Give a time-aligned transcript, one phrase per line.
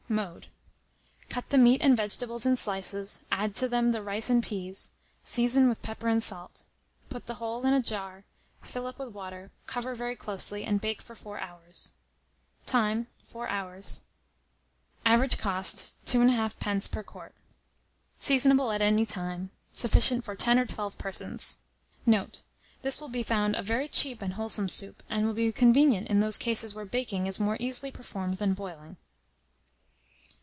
[0.11, 0.47] Mode.
[1.29, 4.89] Cut the meat and vegetables in slices, add to them the rice and peas,
[5.23, 6.65] season with pepper and salt.
[7.09, 8.25] Put the whole in a jar,
[8.61, 11.93] fill up with the water, cover very closely, and bake for 4 hours.
[12.65, 13.07] Time.
[13.23, 14.01] 4 hours.
[15.05, 16.91] Average cost, 2 1/2d.
[16.91, 17.33] per quart.
[18.19, 19.49] Seasonable at any time.
[19.71, 21.55] Sufficient for 10 or 12 persons.
[22.05, 22.41] Note.
[22.81, 26.19] This will be found a very cheap and wholesome soup, and will be convenient in
[26.19, 28.97] those cases where baking is more easily performed than boiling.